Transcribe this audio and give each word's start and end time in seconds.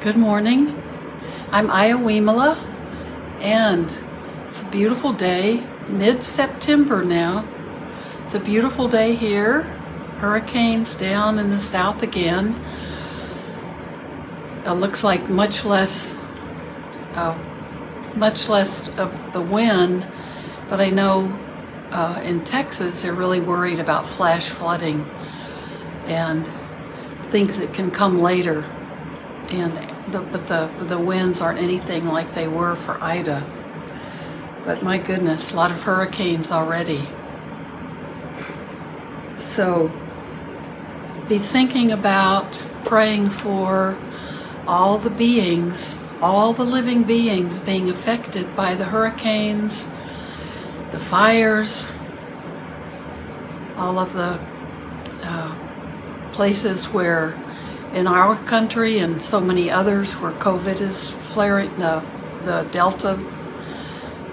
Good 0.00 0.16
morning. 0.16 0.74
I'm 1.52 1.70
Aya 1.70 1.98
and 3.42 3.92
it's 4.48 4.62
a 4.62 4.70
beautiful 4.70 5.12
day, 5.12 5.62
mid 5.90 6.24
September 6.24 7.04
now. 7.04 7.46
It's 8.24 8.34
a 8.34 8.40
beautiful 8.40 8.88
day 8.88 9.14
here. 9.14 9.64
Hurricanes 10.20 10.94
down 10.94 11.38
in 11.38 11.50
the 11.50 11.60
south 11.60 12.02
again. 12.02 12.58
It 14.64 14.70
looks 14.70 15.04
like 15.04 15.28
much 15.28 15.66
less, 15.66 16.18
uh, 17.14 17.36
much 18.16 18.48
less 18.48 18.88
of 18.96 19.34
the 19.34 19.42
wind, 19.42 20.06
but 20.70 20.80
I 20.80 20.88
know 20.88 21.30
uh, 21.90 22.22
in 22.24 22.42
Texas 22.44 23.02
they're 23.02 23.12
really 23.12 23.40
worried 23.40 23.80
about 23.80 24.08
flash 24.08 24.48
flooding 24.48 25.04
and 26.06 26.48
things 27.30 27.58
that 27.58 27.74
can 27.74 27.90
come 27.90 28.18
later 28.22 28.64
and 29.50 29.89
the, 30.12 30.20
but 30.20 30.46
the 30.48 30.70
the 30.84 30.98
winds 30.98 31.40
aren't 31.40 31.58
anything 31.58 32.06
like 32.06 32.34
they 32.34 32.48
were 32.48 32.76
for 32.76 33.02
Ida. 33.02 33.44
But 34.64 34.82
my 34.82 34.98
goodness, 34.98 35.52
a 35.52 35.56
lot 35.56 35.70
of 35.70 35.82
hurricanes 35.82 36.50
already. 36.50 37.08
So 39.38 39.90
be 41.28 41.38
thinking 41.38 41.92
about 41.92 42.60
praying 42.84 43.30
for 43.30 43.96
all 44.66 44.98
the 44.98 45.10
beings, 45.10 45.98
all 46.20 46.52
the 46.52 46.64
living 46.64 47.04
beings 47.04 47.58
being 47.58 47.88
affected 47.88 48.54
by 48.54 48.74
the 48.74 48.84
hurricanes, 48.84 49.88
the 50.90 50.98
fires, 50.98 51.90
all 53.76 53.98
of 53.98 54.12
the 54.12 54.38
uh, 55.22 55.54
places 56.32 56.86
where 56.86 57.34
in 57.92 58.06
our 58.06 58.36
country 58.44 58.98
and 58.98 59.22
so 59.22 59.40
many 59.40 59.70
others 59.70 60.14
where 60.14 60.32
COVID 60.32 60.80
is 60.80 61.10
flaring, 61.10 61.70
the, 61.78 62.02
the 62.44 62.68
Delta 62.70 63.16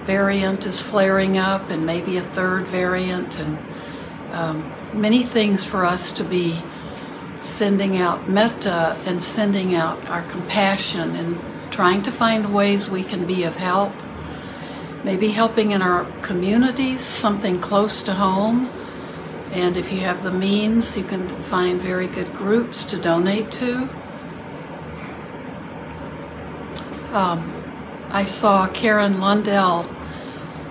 variant 0.05 0.65
is 0.65 0.81
flaring 0.81 1.37
up, 1.37 1.69
and 1.69 1.85
maybe 1.85 2.17
a 2.17 2.21
third 2.21 2.65
variant, 2.67 3.37
and 3.39 3.57
um, 4.31 4.73
many 4.93 5.23
things 5.23 5.65
for 5.65 5.85
us 5.85 6.11
to 6.13 6.23
be 6.23 6.61
sending 7.41 7.97
out 7.97 8.29
metta 8.29 8.97
and 9.05 9.21
sending 9.21 9.75
out 9.75 10.03
our 10.09 10.23
compassion 10.23 11.15
and 11.15 11.37
trying 11.71 12.01
to 12.03 12.11
find 12.11 12.53
ways 12.53 12.89
we 12.89 13.03
can 13.03 13.25
be 13.25 13.43
of 13.43 13.55
help. 13.55 13.93
Maybe 15.03 15.29
helping 15.29 15.71
in 15.71 15.81
our 15.81 16.05
communities, 16.21 17.01
something 17.01 17.59
close 17.59 18.01
to 18.03 18.13
home 18.13 18.69
and 19.51 19.77
if 19.77 19.91
you 19.91 19.99
have 19.99 20.23
the 20.23 20.31
means, 20.31 20.97
you 20.97 21.03
can 21.03 21.27
find 21.27 21.81
very 21.81 22.07
good 22.07 22.31
groups 22.33 22.83
to 22.85 22.97
donate 22.97 23.51
to. 23.53 23.89
Um, 27.13 27.53
I 28.09 28.25
saw 28.25 28.67
Karen 28.67 29.19
Lundell, 29.19 29.83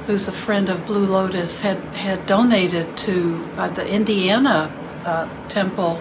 who's 0.06 0.28
a 0.28 0.32
friend 0.32 0.68
of 0.68 0.86
Blue 0.86 1.06
Lotus, 1.06 1.62
had, 1.62 1.78
had 1.94 2.26
donated 2.26 2.96
to 2.98 3.44
uh, 3.56 3.68
the 3.68 3.90
Indiana 3.92 4.72
uh, 5.04 5.28
temple. 5.48 6.00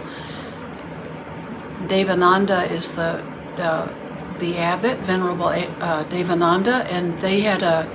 Devananda 1.87 2.69
is 2.71 2.95
the 2.95 3.23
uh, 3.57 3.87
the 4.39 4.57
abbot, 4.57 4.99
Venerable 4.99 5.47
uh, 5.47 6.03
Devananda, 6.05 6.85
and 6.91 7.17
they 7.19 7.41
had 7.41 7.63
a 7.63 7.87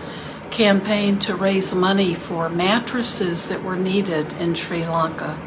campaign 0.50 1.18
to 1.20 1.34
raise 1.34 1.74
money 1.74 2.14
for 2.14 2.48
mattresses 2.48 3.48
that 3.48 3.62
were 3.62 3.76
needed 3.76 4.32
in 4.34 4.54
Sri 4.54 4.86
Lanka. 4.86 5.38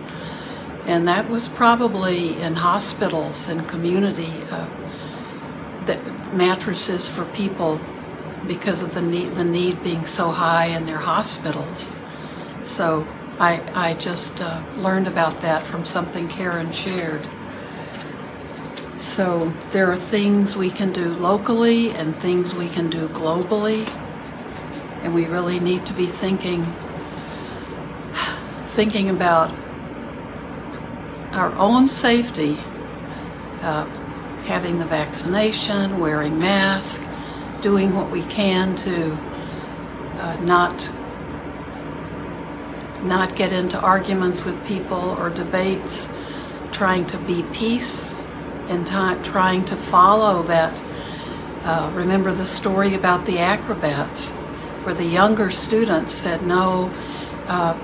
And 0.85 1.07
that 1.07 1.29
was 1.29 1.47
probably 1.47 2.37
in 2.39 2.55
hospitals 2.55 3.47
and 3.47 3.67
community 3.67 4.33
uh, 4.49 4.67
mattresses 6.33 7.07
for 7.07 7.25
people 7.25 7.79
because 8.47 8.81
of 8.81 8.93
the 8.93 9.01
need, 9.01 9.29
the 9.35 9.43
need 9.43 9.83
being 9.83 10.05
so 10.05 10.31
high 10.31 10.65
in 10.65 10.85
their 10.85 10.97
hospitals. 10.97 11.95
So 12.65 13.07
I, 13.39 13.61
I 13.73 13.94
just 13.95 14.41
uh, 14.41 14.61
learned 14.78 15.07
about 15.07 15.41
that 15.41 15.63
from 15.63 15.85
something 15.85 16.28
Karen 16.28 16.72
shared. 16.72 17.22
So 18.97 19.53
there 19.72 19.91
are 19.91 19.97
things 19.97 20.55
we 20.55 20.69
can 20.69 20.91
do 20.91 21.13
locally 21.13 21.91
and 21.91 22.16
things 22.16 22.53
we 22.53 22.67
can 22.69 22.89
do 22.89 23.07
globally 23.09 23.88
and 25.03 25.14
we 25.14 25.25
really 25.25 25.59
need 25.59 25.86
to 25.86 25.94
be 25.94 26.06
thinking 26.06 26.66
thinking 28.69 29.09
about 29.09 29.52
our 31.34 31.52
own 31.58 31.88
safety, 31.88 32.58
uh, 33.62 33.86
having 34.46 34.80
the 34.80 34.86
vaccination, 34.86 36.00
wearing 36.00 36.40
masks, 36.40 37.06
doing 37.62 37.96
what 37.96 38.09
we 38.09 38.24
can 38.24 38.75
to 38.75 39.14
uh, 40.19 40.38
not 40.41 40.90
not 43.03 43.35
get 43.35 43.52
into 43.52 43.78
arguments 43.80 44.46
with 44.46 44.66
people 44.66 45.12
or 45.20 45.30
debates, 45.30 46.08
trying 46.72 47.06
to 47.06 47.18
be 47.18 47.44
peace 47.52 48.16
and 48.70 48.88
trying 49.24 49.66
to 49.66 49.75
follow 49.75 50.41
that. 50.44 50.81
Uh, 51.64 51.91
remember 51.94 52.34
the 52.34 52.46
story 52.46 52.94
about 52.94 53.25
the 53.25 53.40
acrobats 53.40 54.34
where 54.83 54.94
the 54.94 55.05
younger 55.05 55.51
students 55.51 56.13
said, 56.13 56.44
no, 56.44 56.91
uh, 57.47 57.77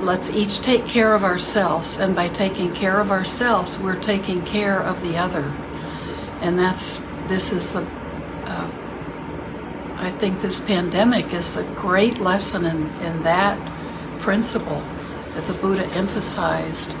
let's 0.00 0.30
each 0.30 0.60
take 0.60 0.86
care 0.86 1.14
of 1.14 1.24
ourselves. 1.24 1.98
And 1.98 2.14
by 2.14 2.28
taking 2.28 2.72
care 2.74 3.00
of 3.00 3.10
ourselves, 3.10 3.78
we're 3.78 4.00
taking 4.00 4.42
care 4.42 4.80
of 4.80 5.02
the 5.02 5.16
other. 5.16 5.52
And 6.40 6.58
that's, 6.58 7.00
this 7.26 7.52
is 7.52 7.72
the, 7.72 7.82
uh, 7.82 8.70
I 9.96 10.10
think 10.18 10.42
this 10.42 10.60
pandemic 10.60 11.32
is 11.32 11.54
the 11.54 11.64
great 11.74 12.18
lesson 12.18 12.66
in, 12.66 12.90
in 13.02 13.22
that 13.22 13.58
principle 14.20 14.82
that 15.34 15.44
the 15.46 15.54
Buddha 15.54 15.86
emphasized. 15.88 16.92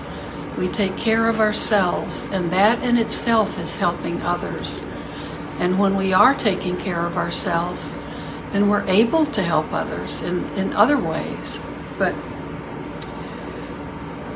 We 0.58 0.68
take 0.68 0.96
care 0.96 1.28
of 1.28 1.40
ourselves, 1.40 2.28
and 2.30 2.50
that 2.52 2.82
in 2.82 2.96
itself 2.96 3.58
is 3.58 3.78
helping 3.78 4.22
others. 4.22 4.84
And 5.58 5.78
when 5.78 5.96
we 5.96 6.12
are 6.12 6.34
taking 6.34 6.76
care 6.76 7.04
of 7.06 7.16
ourselves, 7.16 7.94
then 8.54 8.68
we're 8.68 8.86
able 8.86 9.26
to 9.26 9.42
help 9.42 9.72
others 9.72 10.22
in, 10.22 10.44
in 10.50 10.72
other 10.74 10.96
ways. 10.96 11.58
But 11.98 12.14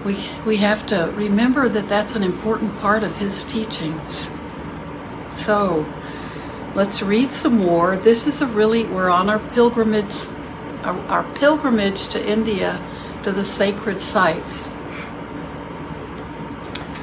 we, 0.04 0.18
we 0.44 0.56
have 0.56 0.84
to 0.88 1.12
remember 1.14 1.68
that 1.68 1.88
that's 1.88 2.16
an 2.16 2.24
important 2.24 2.76
part 2.80 3.04
of 3.04 3.14
his 3.18 3.44
teachings. 3.44 4.28
So 5.30 5.86
let's 6.74 7.00
read 7.00 7.30
some 7.30 7.58
more. 7.58 7.96
This 7.96 8.26
is 8.26 8.42
a 8.42 8.46
really, 8.46 8.86
we're 8.86 9.08
on 9.08 9.30
our 9.30 9.38
pilgrimage, 9.38 10.16
our, 10.82 10.98
our 11.06 11.22
pilgrimage 11.34 12.08
to 12.08 12.28
India 12.28 12.84
to 13.22 13.30
the 13.30 13.44
sacred 13.44 14.00
sites. 14.00 14.72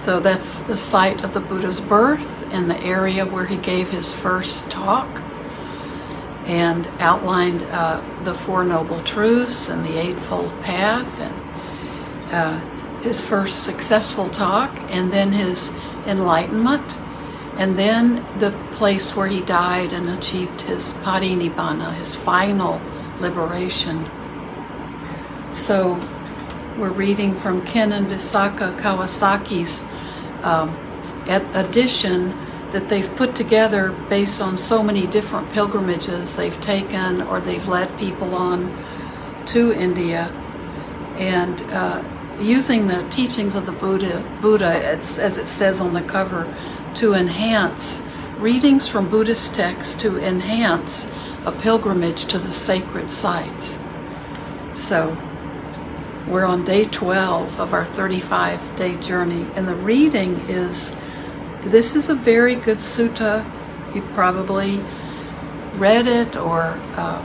So 0.02 0.20
that's 0.20 0.60
the 0.64 0.76
site 0.76 1.24
of 1.24 1.34
the 1.34 1.40
Buddha's 1.40 1.80
birth 1.80 2.46
and 2.52 2.70
the 2.70 2.80
area 2.82 3.26
where 3.26 3.46
he 3.46 3.56
gave 3.56 3.92
his 3.92 4.12
first 4.12 4.70
talk 4.70 5.22
and 6.46 6.88
outlined 7.00 7.62
uh, 7.72 8.02
the 8.24 8.34
Four 8.34 8.64
Noble 8.64 9.02
Truths 9.04 9.70
and 9.70 9.86
the 9.86 9.98
Eightfold 9.98 10.52
Path 10.62 11.20
and 11.20 12.34
uh, 12.34 12.60
his 13.02 13.24
first 13.24 13.64
successful 13.64 14.30
talk, 14.30 14.72
and 14.90 15.12
then 15.12 15.32
his 15.32 15.72
enlightenment, 16.08 16.98
and 17.58 17.78
then 17.78 18.26
the 18.40 18.52
place 18.74 19.16
where 19.16 19.28
he 19.28 19.42
died 19.42 19.94
and 19.94 20.10
achieved 20.10 20.62
his 20.62 20.92
parinibbana, 21.04 21.94
his 21.94 22.16
final 22.16 22.82
liberation. 23.20 24.06
So 25.52 26.00
we're 26.78 26.90
reading 26.90 27.36
from 27.36 27.66
Ken 27.66 27.94
and 27.94 28.08
Visakha 28.08 28.78
Kawasaki's 28.78 29.86
um, 30.44 30.76
edition 31.28 32.34
that 32.72 32.90
they've 32.90 33.16
put 33.16 33.36
together 33.36 33.92
based 34.10 34.42
on 34.42 34.58
so 34.58 34.84
many 34.84 35.08
different 35.08 35.50
pilgrimages 35.52 36.36
they've 36.36 36.60
taken 36.62 37.22
or 37.24 37.40
they've 37.40 37.68
led 37.68 37.98
people 37.98 38.36
on 38.36 38.76
to 39.48 39.74
India. 39.74 40.26
And 41.18 41.62
uh, 41.72 42.04
using 42.40 42.88
the 42.88 43.08
teachings 43.10 43.56
of 43.56 43.66
the 43.66 43.72
Buddha, 43.72 44.24
Buddha 44.42 44.66
as 44.66 45.38
it 45.38 45.48
says 45.48 45.80
on 45.80 45.94
the 45.94 46.02
cover, 46.02 46.54
to 46.96 47.14
enhance 47.14 48.06
readings 48.38 48.88
from 48.88 49.10
Buddhist 49.10 49.56
texts 49.56 49.96
to 50.02 50.18
enhance 50.18 51.12
a 51.46 51.52
pilgrimage 51.52 52.26
to 52.26 52.40
the 52.40 52.52
sacred 52.52 53.12
sites. 53.12 53.80
So 54.74 55.18
we're 56.28 56.46
on 56.46 56.66
day 56.66 56.86
12 56.86 57.60
of 57.60 57.74
our 57.74 57.86
35 57.86 58.78
day 58.78 58.98
journey, 59.00 59.46
and 59.56 59.68
the 59.68 59.76
reading 59.76 60.34
is 60.48 60.96
this 61.66 61.96
is 61.96 62.10
a 62.10 62.16
very 62.16 62.56
good 62.56 62.78
sutta. 62.78 63.46
You've 63.94 64.08
probably 64.14 64.82
read 65.78 66.08
it 66.08 66.36
or 66.36 66.80
uh, 66.96 67.22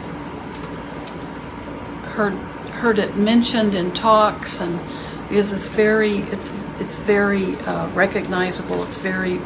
heard 2.15 2.35
heard 2.81 2.99
it 2.99 3.17
mentioned 3.17 3.75
in 3.75 3.93
talks, 3.93 4.61
and 4.61 4.79
because 5.29 5.53
it's 5.53 5.67
very 5.69 6.19
it's 6.35 6.53
it's 6.79 6.99
very 6.99 7.57
uh, 7.57 7.89
recognizable. 7.91 8.83
It's 8.83 8.99
very 8.99 9.41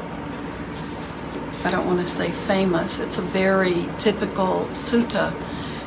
I 1.64 1.70
don't 1.70 1.86
want 1.86 2.00
to 2.00 2.06
say 2.06 2.30
famous, 2.30 2.98
it's 2.98 3.16
a 3.16 3.22
very 3.22 3.88
typical 3.98 4.68
sutta 4.72 5.32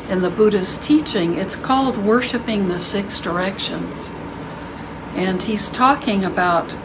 in 0.09 0.21
the 0.21 0.30
Buddha's 0.31 0.80
teaching. 0.80 1.36
It's 1.36 1.56
called 1.56 1.98
Worshipping 1.98 2.68
the 2.68 2.80
Six 2.80 3.19
Directions. 3.19 4.12
And 5.13 5.44
he's 5.44 5.69
talking 5.69 6.25
about, 6.25 6.75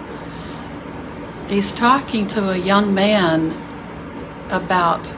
he's 1.52 1.72
talking 1.72 2.26
to 2.28 2.50
a 2.50 2.56
young 2.56 2.94
man 2.94 3.54
about 4.50 5.12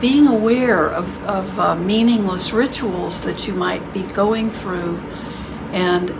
being 0.00 0.26
aware 0.26 0.88
of, 0.88 1.24
of 1.24 1.58
uh, 1.58 1.74
meaningless 1.74 2.52
rituals 2.52 3.22
that 3.24 3.46
you 3.46 3.52
might 3.52 3.92
be 3.92 4.02
going 4.02 4.50
through. 4.50 4.98
And 5.72 6.14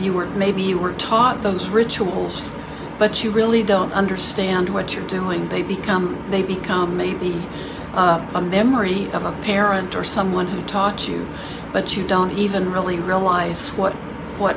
you 0.00 0.12
were 0.12 0.26
maybe 0.26 0.62
you 0.62 0.78
were 0.78 0.94
taught 0.94 1.42
those 1.42 1.68
rituals 1.68 2.56
but 2.98 3.22
you 3.22 3.30
really 3.30 3.62
don't 3.62 3.92
understand 3.92 4.72
what 4.72 4.94
you're 4.94 5.06
doing. 5.06 5.48
They 5.48 5.62
become 5.62 6.30
they 6.30 6.42
become 6.42 6.96
maybe 6.96 7.44
uh, 7.92 8.26
a 8.34 8.40
memory 8.40 9.10
of 9.12 9.24
a 9.24 9.32
parent 9.42 9.94
or 9.94 10.04
someone 10.04 10.46
who 10.48 10.62
taught 10.66 11.08
you 11.08 11.28
but 11.72 11.96
you 11.96 12.06
don't 12.06 12.32
even 12.32 12.72
really 12.72 12.98
realize 12.98 13.68
what 13.70 13.92
what 14.38 14.56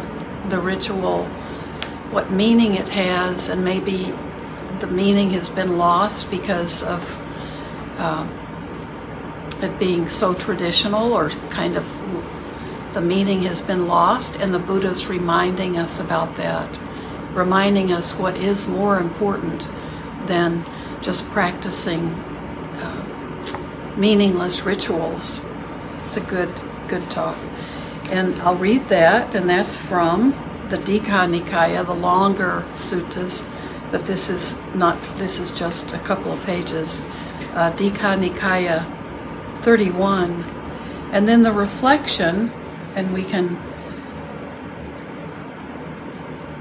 the 0.50 0.60
ritual 0.60 1.28
what 2.12 2.32
meaning 2.32 2.76
it 2.76 2.90
has 2.90 3.50
and 3.50 3.64
maybe 3.64 4.14
the 4.80 4.88
meaning 4.88 5.32
has 5.32 5.50
been 5.50 5.78
lost 5.78 6.30
because 6.30 6.84
of 6.84 7.02
uh, 7.98 8.28
it 9.62 9.80
being 9.80 10.10
so 10.10 10.34
traditional 10.34 11.14
or 11.14 11.30
kind 11.50 11.78
of 11.78 11.86
the 12.94 13.02
meaning 13.02 13.44
has 13.44 13.62
been 13.62 13.88
lost, 13.88 14.36
and 14.36 14.54
the 14.54 14.60
Buddha's 14.60 15.08
reminding 15.08 15.78
us 15.78 16.00
about 16.00 16.36
that, 16.36 16.70
reminding 17.34 17.92
us 17.92 18.14
what 18.14 18.38
is 18.38 18.68
more 18.68 19.00
important 19.00 19.66
than 20.28 20.66
just 21.02 21.26
practicing 21.28 22.10
uh, 22.80 23.94
meaningless 23.96 24.64
rituals. 24.64 25.42
It's 26.06 26.18
a 26.18 26.22
good, 26.22 26.54
good 26.90 27.10
talk. 27.10 27.38
And 28.12 28.36
I'll 28.42 28.58
read 28.58 28.90
that, 28.90 29.34
and 29.34 29.50
that's 29.50 29.78
from 29.78 30.34
the 30.72 30.78
Digha 30.78 31.28
Nikaya, 31.30 31.86
the 31.86 31.94
longer 31.94 32.64
suttas, 32.76 33.48
but 33.92 34.06
this 34.06 34.30
is 34.30 34.56
not, 34.74 35.00
this 35.18 35.38
is 35.38 35.52
just 35.52 35.94
a 35.94 36.00
couple 36.00 36.32
of 36.32 36.44
pages. 36.46 37.08
Uh, 37.54 37.72
Digha 37.74 38.18
Nikaya 38.18 38.86
31. 39.64 40.44
And 41.12 41.28
then 41.28 41.44
the 41.44 41.52
reflection 41.52 42.52
and 42.96 43.14
we 43.14 43.24
can 43.24 43.60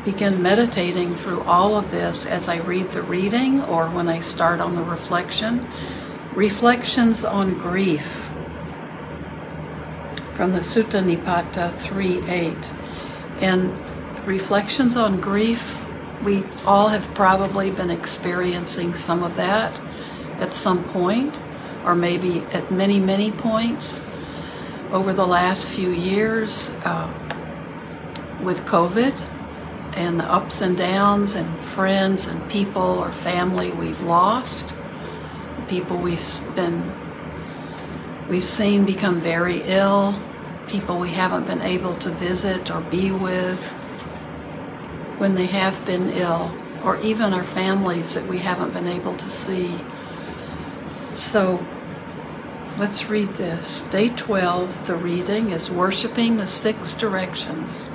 begin 0.05 0.43
meditating 0.43 1.15
through 1.15 1.43
all 1.43 1.77
of 1.77 1.93
this 1.93 2.27
as 2.27 2.49
I 2.49 2.57
read 2.57 2.91
the 2.91 3.03
reading 3.03 3.63
or 3.63 3.89
when 3.89 4.09
I 4.09 4.21
start 4.21 4.61
on 4.61 4.75
the 4.75 4.83
reflection. 4.83 5.69
Reflections 6.35 7.25
on 7.25 7.55
grief 7.55 8.29
from 10.35 10.53
the 10.53 10.61
Sutta 10.61 11.01
Nipata 11.01 11.71
3.8. 11.71 12.73
And 13.41 13.73
reflections 14.27 14.97
on 14.97 15.21
grief, 15.21 15.85
we 16.25 16.45
all 16.67 16.89
have 16.89 17.03
probably 17.15 17.71
been 17.71 17.91
experiencing 17.91 18.95
some 18.95 19.23
of 19.23 19.37
that 19.37 19.73
at 20.39 20.55
some 20.55 20.85
point, 20.85 21.43
or 21.85 21.95
maybe 21.95 22.41
at 22.53 22.71
many, 22.71 23.01
many 23.01 23.31
points 23.31 24.07
over 24.93 25.13
the 25.13 25.27
last 25.27 25.67
few 25.69 25.91
years 25.91 26.71
uh, 26.85 27.09
with 28.43 28.67
COVID 28.67 29.19
and 29.97 30.21
the 30.21 30.25
ups 30.25 30.61
and 30.61 30.77
downs 30.77 31.35
and 31.35 31.49
friends 31.63 32.27
and 32.27 32.51
people 32.51 32.83
or 32.83 33.11
family 33.13 33.71
we've 33.73 34.01
lost, 34.03 34.75
people 35.69 35.97
we've 35.97 36.55
been 36.55 36.93
we've 38.29 38.45
seen 38.45 38.85
become 38.85 39.21
very 39.21 39.63
ill, 39.63 40.15
people 40.69 40.99
we 40.99 41.11
haven't 41.11 41.47
been 41.47 41.63
able 41.63 41.97
to 41.97 42.11
visit 42.11 42.71
or 42.71 42.81
be 42.83 43.11
with 43.11 43.80
when 45.21 45.35
they 45.35 45.47
have 45.47 45.85
been 45.85 46.11
ill, 46.11 46.53
or 46.85 46.97
even 47.03 47.33
our 47.33 47.45
families 47.45 48.15
that 48.15 48.27
we 48.27 48.39
haven't 48.39 48.73
been 48.73 48.89
able 48.89 49.17
to 49.17 49.29
see. 49.29 49.79
So 51.15 51.65
Let's 52.81 53.11
read 53.11 53.29
this. 53.31 53.83
Day 53.83 54.09
12, 54.09 54.87
the 54.87 54.97
reading 54.97 55.51
is 55.51 55.71
Worshipping 55.71 56.39
the 56.39 56.47
Six 56.47 56.95
Directions. 56.95 57.89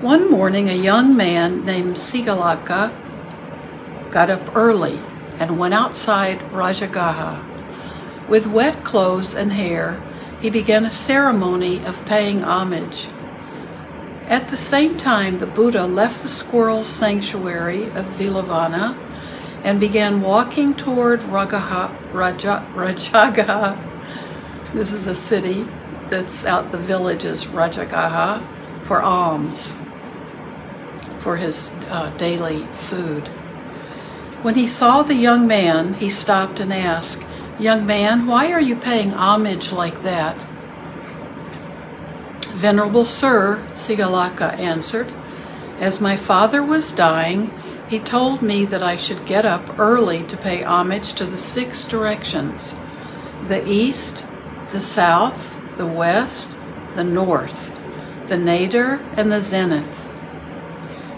One 0.00 0.28
morning, 0.28 0.68
a 0.68 0.74
young 0.74 1.16
man 1.16 1.64
named 1.64 1.94
Sigalaka 1.94 2.92
got 4.10 4.28
up 4.28 4.56
early 4.56 4.98
and 5.38 5.56
went 5.56 5.74
outside 5.74 6.40
Rajagaha. 6.50 7.44
With 8.28 8.48
wet 8.48 8.82
clothes 8.82 9.36
and 9.36 9.52
hair, 9.52 10.02
he 10.42 10.50
began 10.50 10.84
a 10.84 10.90
ceremony 10.90 11.84
of 11.84 12.04
paying 12.06 12.42
homage. 12.42 13.06
At 14.30 14.48
the 14.48 14.56
same 14.56 14.96
time, 14.96 15.40
the 15.40 15.46
Buddha 15.46 15.86
left 15.86 16.22
the 16.22 16.28
squirrel 16.28 16.84
sanctuary 16.84 17.86
of 17.86 18.06
Veluvana 18.16 18.96
and 19.64 19.80
began 19.80 20.22
walking 20.22 20.72
toward 20.72 21.18
Ragaha, 21.22 21.90
Raja, 22.12 22.64
Rajagaha. 22.74 23.76
This 24.72 24.92
is 24.92 25.04
a 25.08 25.16
city 25.16 25.66
that's 26.10 26.44
out 26.44 26.70
the 26.70 26.78
villages, 26.78 27.46
Rajagaha, 27.46 28.46
for 28.84 29.02
alms, 29.02 29.74
for 31.18 31.36
his 31.36 31.72
uh, 31.88 32.10
daily 32.16 32.66
food. 32.66 33.26
When 34.42 34.54
he 34.54 34.68
saw 34.68 35.02
the 35.02 35.16
young 35.16 35.48
man, 35.48 35.94
he 35.94 36.08
stopped 36.08 36.60
and 36.60 36.72
asked, 36.72 37.24
Young 37.58 37.84
man, 37.84 38.28
why 38.28 38.52
are 38.52 38.60
you 38.60 38.76
paying 38.76 39.12
homage 39.12 39.72
like 39.72 40.02
that? 40.02 40.36
Venerable 42.60 43.06
Sir, 43.06 43.66
Sigalaka 43.72 44.52
answered, 44.58 45.10
As 45.78 45.98
my 45.98 46.14
father 46.14 46.62
was 46.62 46.92
dying, 46.92 47.50
he 47.88 47.98
told 47.98 48.42
me 48.42 48.66
that 48.66 48.82
I 48.82 48.96
should 48.96 49.24
get 49.24 49.46
up 49.46 49.78
early 49.78 50.24
to 50.24 50.36
pay 50.36 50.62
homage 50.62 51.14
to 51.14 51.24
the 51.24 51.38
six 51.38 51.86
directions 51.86 52.78
the 53.48 53.66
east, 53.66 54.26
the 54.72 54.80
south, 54.80 55.58
the 55.78 55.86
west, 55.86 56.54
the 56.96 57.02
north, 57.02 57.72
the 58.28 58.36
nadir, 58.36 59.00
and 59.16 59.32
the 59.32 59.40
zenith. 59.40 60.06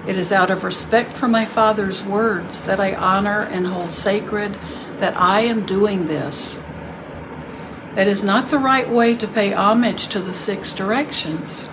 It 0.07 0.17
is 0.17 0.31
out 0.31 0.53
of 0.53 0.63
respect 0.63 1.17
for 1.17 1.27
my 1.27 1.45
Father's 1.45 2.05
words 2.05 2.63
that 2.67 2.79
I 2.79 2.95
honor 2.95 3.41
and 3.41 3.67
hold 3.67 3.93
sacred 3.93 4.57
that 5.01 5.17
I 5.17 5.41
am 5.41 5.67
doing 5.67 6.07
this. 6.07 6.62
It 7.97 8.09
is 8.09 8.25
not 8.25 8.51
the 8.51 8.59
right 8.59 8.89
way 8.89 9.15
to 9.17 9.29
pay 9.29 9.53
homage 9.53 10.09
to 10.09 10.21
the 10.21 10.33
six 10.33 10.73
directions. 10.73 11.69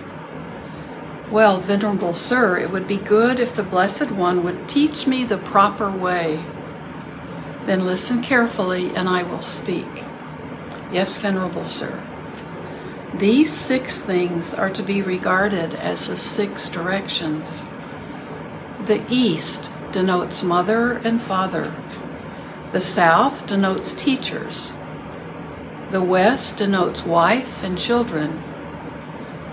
Well, 1.31 1.59
Venerable 1.59 2.13
Sir, 2.13 2.57
it 2.57 2.71
would 2.71 2.87
be 2.87 2.97
good 2.97 3.39
if 3.39 3.55
the 3.55 3.63
Blessed 3.63 4.11
One 4.11 4.43
would 4.43 4.67
teach 4.67 5.07
me 5.07 5.23
the 5.23 5.37
proper 5.37 5.89
way. 5.89 6.43
Then 7.65 7.85
listen 7.85 8.21
carefully 8.21 8.93
and 8.95 9.07
I 9.07 9.23
will 9.23 9.41
speak. 9.41 10.03
Yes, 10.91 11.15
Venerable 11.17 11.67
Sir. 11.67 12.03
These 13.13 13.53
six 13.53 13.99
things 13.99 14.53
are 14.53 14.69
to 14.71 14.83
be 14.83 15.01
regarded 15.01 15.73
as 15.75 16.07
the 16.07 16.17
six 16.17 16.67
directions. 16.67 17.63
The 18.87 19.03
east 19.09 19.71
denotes 19.91 20.43
mother 20.43 20.93
and 20.93 21.21
father. 21.21 21.73
The 22.71 22.81
south 22.81 23.47
denotes 23.47 23.93
teachers. 23.93 24.73
The 25.91 26.03
west 26.03 26.57
denotes 26.57 27.03
wife 27.03 27.63
and 27.63 27.77
children. 27.77 28.43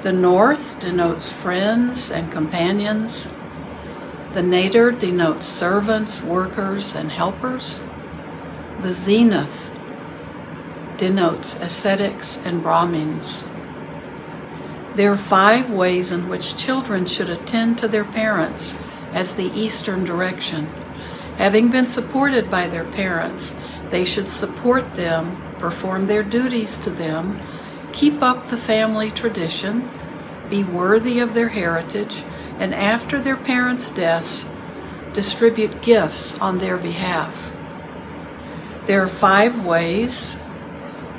The 0.02 0.12
north 0.12 0.78
denotes 0.78 1.31
friends 1.31 2.11
and 2.11 2.31
companions. 2.31 3.33
The 4.35 4.43
nadir 4.43 4.90
denotes 4.90 5.47
servants, 5.47 6.23
workers, 6.23 6.95
and 6.95 7.11
helpers. 7.11 7.83
The 8.83 8.93
zenith 8.93 9.71
denotes 10.99 11.57
ascetics 11.57 12.45
and 12.45 12.62
Brahmins. 12.62 13.45
There 14.95 15.12
are 15.12 15.19
five 15.19 15.71
ways 15.71 16.12
in 16.12 16.28
which 16.28 16.59
children 16.59 17.07
should 17.07 17.31
attend 17.31 17.78
to 17.78 17.88
their 17.88 18.05
parents 18.05 18.78
as 19.12 19.37
the 19.37 19.50
eastern 19.59 20.05
direction. 20.05 20.66
Having 21.38 21.71
been 21.71 21.87
supported 21.87 22.50
by 22.50 22.66
their 22.66 22.85
parents, 22.85 23.55
they 23.90 24.05
should 24.05 24.28
support 24.28 24.95
them, 24.95 25.43
perform 25.58 26.06
their 26.06 26.22
duties 26.22 26.76
to 26.78 26.90
them, 26.90 27.40
keep 27.92 28.22
up 28.22 28.48
the 28.48 28.56
family 28.56 29.10
tradition, 29.10 29.88
be 30.48 30.64
worthy 30.64 31.18
of 31.20 31.34
their 31.34 31.48
heritage, 31.48 32.22
and 32.58 32.75
after 32.75 33.20
their 33.20 33.36
parents' 33.36 33.90
deaths, 33.90 34.52
distribute 35.12 35.82
gifts 35.82 36.38
on 36.38 36.58
their 36.58 36.76
behalf. 36.76 37.52
There 38.86 39.02
are 39.02 39.08
five 39.08 39.64
ways 39.64 40.38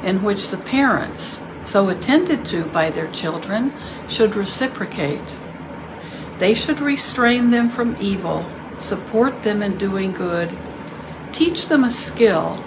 in 0.03 0.24
which 0.24 0.50
the 0.50 0.58
parents, 0.58 1.44
so 1.63 1.89
attended 1.89 2.46
to 2.46 2.65
by 2.65 2.89
their 2.89 3.12
children, 3.12 3.74
should 4.08 4.36
reciprocate. 4.36 5.36
They 6.38 6.53
should 6.53 6.79
restrain 6.79 7.50
them 7.50 7.70
from 7.70 7.98
evil 8.00 8.46
support 8.77 9.44
them 9.44 9.63
in 9.63 9.77
doing 9.77 10.12
good, 10.12 10.56
teach 11.32 11.67
them 11.67 11.84
a 11.84 11.91
skill, 11.91 12.63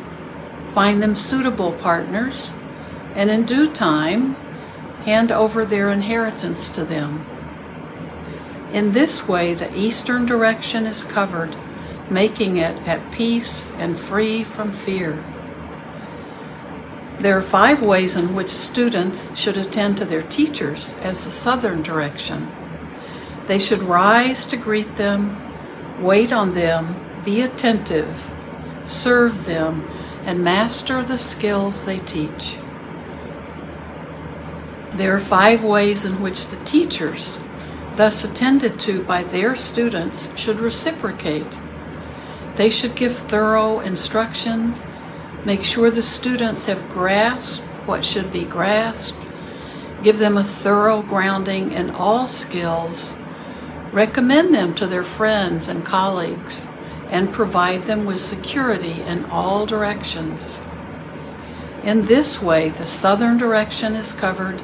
find 0.75 1.03
them 1.03 1.17
suitable 1.17 1.73
partners, 1.73 2.53
and 3.15 3.31
in 3.31 3.45
due 3.45 3.73
time, 3.73 4.35
hand 5.05 5.33
over 5.33 5.65
their 5.65 5.91
inheritance 5.91 6.71
to 6.71 6.85
them. 6.85 7.27
In 8.73 8.93
this 8.93 9.27
way, 9.27 9.55
the 9.55 9.75
eastern 9.77 10.27
direction 10.27 10.87
is 10.87 11.03
covered, 11.03 11.57
making 12.09 12.57
it 12.57 12.77
at 12.87 13.11
peace 13.11 13.73
and 13.77 13.99
free 13.99 14.45
from 14.45 14.73
fear. 14.73 15.23
There 17.19 17.37
are 17.37 17.43
five 17.43 17.83
ways 17.83 18.17
in 18.17 18.35
which 18.35 18.49
students 18.49 19.37
should 19.39 19.57
attend 19.57 19.99
to 19.99 20.05
their 20.05 20.23
teachers 20.23 20.99
as 21.01 21.25
the 21.25 21.31
southern 21.31 21.83
direction. 21.83 22.51
They 23.47 23.59
should 23.59 23.83
rise 23.83 24.47
to 24.47 24.57
greet 24.57 24.97
them, 24.97 25.37
wait 26.01 26.33
on 26.33 26.55
them, 26.55 26.97
be 27.25 27.43
attentive, 27.43 28.31
serve 28.87 29.45
them, 29.45 29.83
and 30.31 30.45
master 30.45 31.03
the 31.03 31.19
skills 31.19 31.85
they 31.85 31.99
teach. 31.99 32.57
There 34.93 35.17
are 35.17 35.21
five 35.21 35.65
ways 35.65 36.05
in 36.05 36.23
which 36.23 36.47
the 36.47 36.65
teachers, 36.65 37.41
thus 37.97 38.23
attended 38.23 38.79
to 38.81 39.03
by 39.03 39.25
their 39.25 39.57
students, 39.57 40.33
should 40.39 40.61
reciprocate. 40.61 41.59
They 42.55 42.71
should 42.71 42.95
give 42.95 43.19
thorough 43.19 43.81
instruction 43.81 44.75
Make 45.45 45.65
sure 45.65 45.91
the 45.91 46.03
students 46.03 46.67
have 46.67 46.91
grasped 46.91 47.65
what 47.87 48.05
should 48.05 48.31
be 48.31 48.45
grasped. 48.45 49.17
Give 50.03 50.19
them 50.19 50.37
a 50.37 50.45
thorough 50.45 51.01
grounding 51.01 51.73
in 51.73 51.91
all 51.91 52.29
skills. 52.29 53.17
Recommend 53.91 54.55
them 54.55 54.75
to 54.75 54.87
their 54.87 55.03
friends 55.03 55.67
and 55.67 55.85
colleagues 55.85 56.70
and 57.11 57.33
provide 57.33 57.83
them 57.83 58.07
with 58.07 58.21
security 58.21 59.03
in 59.03 59.25
all 59.27 59.67
directions. 59.67 60.63
In 61.83 62.05
this 62.05 62.41
way, 62.41 62.71
the 62.71 62.87
southern 62.87 63.37
direction 63.37 63.95
is 63.95 64.13
covered, 64.13 64.63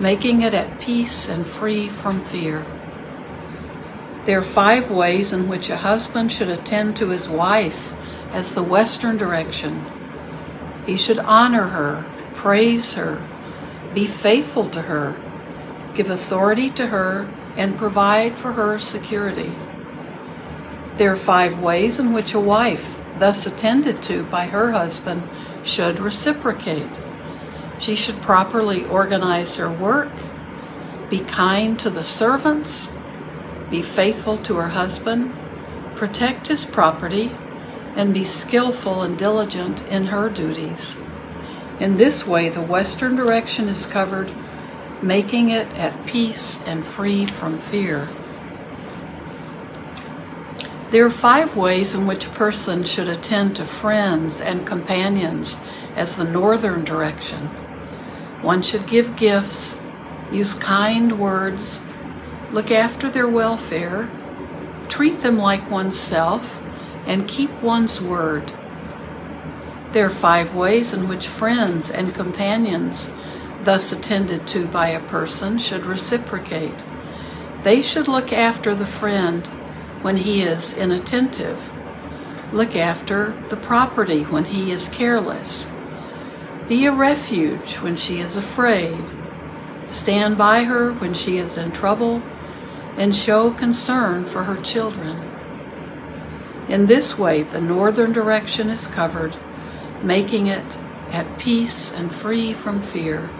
making 0.00 0.42
it 0.42 0.54
at 0.54 0.80
peace 0.80 1.28
and 1.28 1.46
free 1.46 1.88
from 1.88 2.24
fear. 2.24 2.64
There 4.24 4.38
are 4.38 4.42
five 4.42 4.90
ways 4.90 5.32
in 5.32 5.48
which 5.48 5.68
a 5.68 5.76
husband 5.76 6.32
should 6.32 6.48
attend 6.48 6.96
to 6.96 7.08
his 7.08 7.28
wife 7.28 7.92
as 8.32 8.54
the 8.54 8.62
western 8.62 9.16
direction. 9.16 9.84
He 10.86 10.96
should 10.96 11.18
honor 11.18 11.68
her, 11.68 12.04
praise 12.34 12.94
her, 12.94 13.20
be 13.94 14.06
faithful 14.06 14.68
to 14.68 14.82
her, 14.82 15.16
give 15.94 16.08
authority 16.08 16.70
to 16.70 16.86
her, 16.86 17.28
and 17.56 17.76
provide 17.76 18.34
for 18.34 18.52
her 18.52 18.78
security. 18.78 19.52
There 20.98 21.12
are 21.12 21.16
five 21.16 21.60
ways 21.60 21.98
in 21.98 22.12
which 22.12 22.34
a 22.34 22.40
wife, 22.40 22.98
thus 23.18 23.46
attended 23.46 24.02
to 24.04 24.24
by 24.24 24.46
her 24.46 24.72
husband, 24.72 25.22
should 25.64 25.98
reciprocate. 25.98 26.90
She 27.78 27.96
should 27.96 28.20
properly 28.20 28.84
organize 28.84 29.56
her 29.56 29.70
work, 29.70 30.10
be 31.08 31.20
kind 31.20 31.78
to 31.80 31.90
the 31.90 32.04
servants, 32.04 32.90
be 33.70 33.82
faithful 33.82 34.38
to 34.38 34.56
her 34.56 34.68
husband, 34.68 35.34
protect 35.96 36.48
his 36.48 36.64
property, 36.64 37.32
and 37.96 38.12
be 38.12 38.24
skillful 38.24 39.02
and 39.02 39.18
diligent 39.18 39.82
in 39.88 40.06
her 40.06 40.28
duties. 40.28 40.96
In 41.80 41.96
this 41.96 42.26
way, 42.26 42.48
the 42.48 42.62
western 42.62 43.16
direction 43.16 43.68
is 43.68 43.86
covered, 43.86 44.30
making 45.02 45.50
it 45.50 45.66
at 45.74 46.06
peace 46.06 46.62
and 46.66 46.84
free 46.84 47.26
from 47.26 47.58
fear. 47.58 48.08
There 50.92 51.06
are 51.06 51.10
five 51.10 51.56
ways 51.56 51.94
in 51.94 52.06
which 52.06 52.26
a 52.26 52.36
person 52.36 52.84
should 52.84 53.08
attend 53.08 53.56
to 53.56 53.64
friends 53.64 54.42
and 54.42 54.66
companions 54.66 55.64
as 55.96 56.16
the 56.16 56.24
northern 56.24 56.84
direction. 56.84 57.46
One 58.42 58.60
should 58.60 58.86
give 58.86 59.16
gifts, 59.16 59.80
use 60.30 60.52
kind 60.52 61.18
words, 61.18 61.80
look 62.50 62.70
after 62.70 63.08
their 63.08 63.26
welfare, 63.26 64.10
treat 64.90 65.22
them 65.22 65.38
like 65.38 65.70
oneself, 65.70 66.62
and 67.06 67.26
keep 67.26 67.50
one's 67.62 67.98
word. 67.98 68.52
There 69.92 70.04
are 70.04 70.10
five 70.10 70.54
ways 70.54 70.92
in 70.92 71.08
which 71.08 71.26
friends 71.26 71.90
and 71.90 72.14
companions, 72.14 73.10
thus 73.64 73.92
attended 73.92 74.46
to 74.48 74.66
by 74.66 74.88
a 74.88 75.00
person, 75.00 75.56
should 75.56 75.86
reciprocate. 75.86 76.84
They 77.62 77.80
should 77.80 78.08
look 78.08 78.30
after 78.30 78.74
the 78.74 78.86
friend 78.86 79.48
when 80.02 80.16
he 80.16 80.42
is 80.42 80.76
inattentive, 80.76 81.58
look 82.52 82.76
after 82.76 83.34
the 83.48 83.56
property 83.56 84.22
when 84.24 84.44
he 84.44 84.70
is 84.70 84.88
careless, 84.88 85.72
be 86.68 86.86
a 86.86 86.92
refuge 86.92 87.74
when 87.76 87.96
she 87.96 88.18
is 88.18 88.36
afraid, 88.36 89.04
stand 89.86 90.36
by 90.36 90.64
her 90.64 90.92
when 90.92 91.14
she 91.14 91.38
is 91.38 91.56
in 91.56 91.72
trouble, 91.72 92.22
and 92.96 93.16
show 93.16 93.50
concern 93.50 94.24
for 94.24 94.44
her 94.44 94.60
children. 94.62 95.16
In 96.68 96.86
this 96.86 97.18
way, 97.18 97.42
the 97.42 97.60
northern 97.60 98.12
direction 98.12 98.70
is 98.70 98.86
covered, 98.86 99.34
making 100.02 100.46
it 100.46 100.76
at 101.10 101.38
peace 101.38 101.92
and 101.92 102.12
free 102.12 102.52
from 102.52 102.82
fear. 102.82 103.30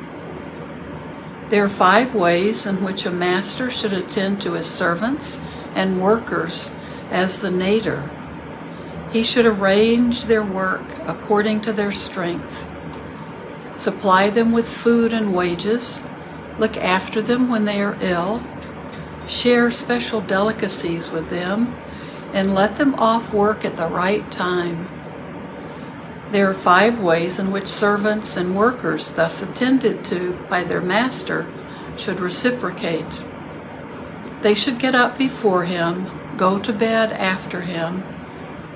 There 1.50 1.64
are 1.64 1.68
five 1.68 2.14
ways 2.14 2.66
in 2.66 2.82
which 2.82 3.04
a 3.04 3.10
master 3.10 3.70
should 3.70 3.92
attend 3.92 4.40
to 4.42 4.52
his 4.52 4.66
servants 4.66 5.38
and 5.74 6.00
workers 6.00 6.74
as 7.10 7.40
the 7.40 7.50
nadir. 7.50 8.08
He 9.12 9.22
should 9.22 9.46
arrange 9.46 10.24
their 10.24 10.42
work 10.42 10.82
according 11.06 11.60
to 11.62 11.72
their 11.72 11.92
strength, 11.92 12.68
supply 13.76 14.30
them 14.30 14.52
with 14.52 14.68
food 14.68 15.12
and 15.12 15.34
wages, 15.34 16.02
look 16.58 16.76
after 16.76 17.20
them 17.20 17.48
when 17.48 17.64
they 17.64 17.82
are 17.82 17.98
ill, 18.00 18.42
share 19.28 19.70
special 19.70 20.20
delicacies 20.20 21.10
with 21.10 21.28
them, 21.30 21.74
and 22.32 22.54
let 22.54 22.78
them 22.78 22.94
off 22.94 23.32
work 23.32 23.64
at 23.64 23.74
the 23.74 23.88
right 23.88 24.30
time. 24.30 24.88
There 26.30 26.48
are 26.48 26.54
five 26.54 26.98
ways 26.98 27.38
in 27.38 27.52
which 27.52 27.68
servants 27.68 28.38
and 28.38 28.56
workers, 28.56 29.10
thus 29.10 29.42
attended 29.42 30.02
to 30.06 30.32
by 30.48 30.64
their 30.64 30.80
master, 30.80 31.46
should 31.98 32.20
reciprocate. 32.20 33.22
They 34.42 34.54
should 34.54 34.78
get 34.78 34.94
up 34.94 35.16
before 35.16 35.64
him, 35.64 36.10
go 36.36 36.58
to 36.58 36.72
bed 36.72 37.12
after 37.12 37.62
him, 37.62 38.02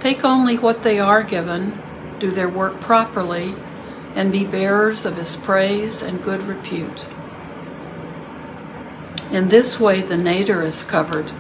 take 0.01 0.25
only 0.25 0.57
what 0.57 0.83
they 0.83 0.99
are 0.99 1.23
given, 1.23 1.79
do 2.19 2.31
their 2.31 2.49
work 2.49 2.81
properly, 2.81 3.55
and 4.15 4.33
be 4.33 4.47
bearers 4.47 5.05
of 5.05 5.17
his 5.17 5.37
praise 5.37 6.03
and 6.03 6.23
good 6.25 6.43
repute. 6.43 7.05
In 9.31 9.49
this 9.49 9.79
way, 9.79 10.01
the 10.01 10.17
nadir 10.17 10.63
is 10.63 10.85
covered 10.85 11.31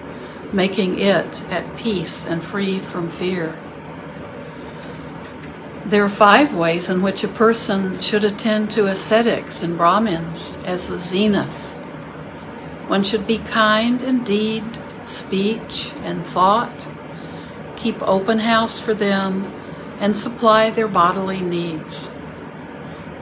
making 0.52 0.98
it 0.98 1.42
at 1.50 1.76
peace 1.76 2.26
and 2.26 2.42
free 2.42 2.78
from 2.78 3.10
fear. 3.10 3.54
There 5.84 6.04
are 6.04 6.08
five 6.08 6.54
ways 6.54 6.88
in 6.88 7.02
which 7.02 7.22
a 7.22 7.28
person 7.28 8.00
should 8.00 8.24
attend 8.24 8.70
to 8.72 8.86
ascetics 8.86 9.62
and 9.62 9.76
Brahmins 9.76 10.58
as 10.64 10.88
the 10.88 10.98
zenith. 10.98 11.75
One 12.88 13.02
should 13.02 13.26
be 13.26 13.38
kind 13.38 14.02
in 14.02 14.24
deed, 14.24 14.64
speech, 15.04 15.92
and 16.02 16.24
thought, 16.26 16.86
keep 17.76 18.00
open 18.02 18.40
house 18.40 18.78
for 18.78 18.94
them, 18.94 19.52
and 19.98 20.16
supply 20.16 20.70
their 20.70 20.88
bodily 20.88 21.40
needs. 21.40 22.10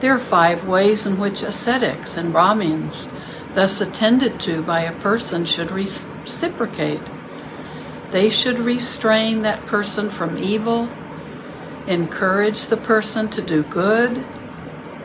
There 0.01 0.13
are 0.13 0.19
five 0.19 0.67
ways 0.67 1.05
in 1.05 1.19
which 1.19 1.41
ascetics 1.41 2.17
and 2.17 2.31
Brahmins, 2.31 3.07
thus 3.53 3.81
attended 3.81 4.39
to 4.41 4.61
by 4.61 4.81
a 4.81 4.99
person, 4.99 5.45
should 5.45 5.71
reciprocate 5.71 7.01
they 8.15 8.29
should 8.29 8.59
restrain 8.59 9.41
that 9.41 9.65
person 9.65 10.09
from 10.09 10.37
evil, 10.37 10.87
encourage 11.85 12.67
the 12.67 12.77
person 12.77 13.27
to 13.27 13.41
do 13.41 13.63
good, 13.63 14.23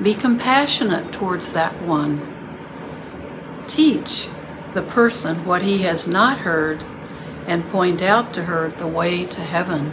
be 0.00 0.14
compassionate 0.14 1.12
towards 1.12 1.52
that 1.52 1.72
one. 1.82 2.20
Teach 3.66 4.28
the 4.74 4.82
person 4.82 5.44
what 5.44 5.62
he 5.62 5.78
has 5.78 6.06
not 6.06 6.38
heard 6.38 6.82
and 7.46 7.68
point 7.70 8.02
out 8.02 8.32
to 8.34 8.44
her 8.44 8.70
the 8.78 8.86
way 8.86 9.24
to 9.26 9.40
heaven. 9.40 9.92